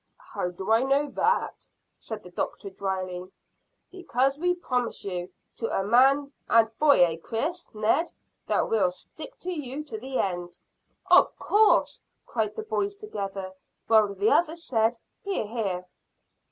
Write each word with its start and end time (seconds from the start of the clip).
"How 0.33 0.49
do 0.49 0.71
I 0.71 0.81
know 0.81 1.11
that?" 1.11 1.67
said 1.95 2.23
the 2.23 2.31
doctor 2.31 2.71
dryly. 2.71 3.31
"Because 3.91 4.39
we 4.39 4.55
promise 4.55 5.05
you, 5.05 5.29
to 5.57 5.67
a 5.69 5.83
man 5.83 6.33
and 6.49 6.75
boy 6.79 7.03
eh, 7.03 7.17
Chris 7.17 7.69
Ned? 7.75 8.11
that 8.47 8.67
we'll 8.67 8.89
stick 8.89 9.37
to 9.41 9.51
you 9.51 9.83
to 9.83 9.99
the 9.99 10.17
end." 10.17 10.59
"Of 11.11 11.37
course," 11.37 12.01
cried 12.25 12.55
the 12.55 12.63
boys 12.63 12.95
together; 12.95 13.53
while 13.85 14.15
the 14.15 14.31
others 14.31 14.63
said, 14.63 14.97
"Hear, 15.23 15.45
hear!" 15.45 15.85